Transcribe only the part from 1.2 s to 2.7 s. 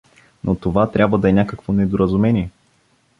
е някакво недоразумение!